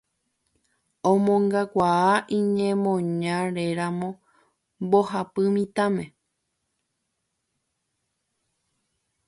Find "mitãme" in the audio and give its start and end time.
5.55-6.05